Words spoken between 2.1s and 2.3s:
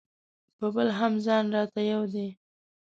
دی.